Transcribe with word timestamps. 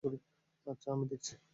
আচ্ছা- 0.67 0.87
আমি 0.93 1.05
দেখছি। 1.11 1.33